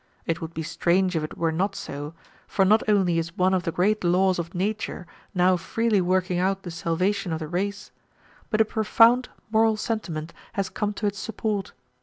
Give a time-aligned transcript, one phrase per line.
[0.25, 2.15] It would be strange if it were not so,
[2.47, 6.63] for not only is one of the great laws of nature now freely working out
[6.63, 7.91] the salvation of the race,
[8.49, 11.73] but a profound moral sentiment has come to its support.